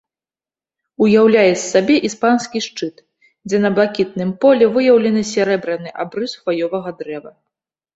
[1.07, 3.05] Уяўляе з сабе іспанскі шчыт,
[3.47, 7.31] дзе на блакітным полі выяўлены сярэбраны абрыс хваёвага дрэва.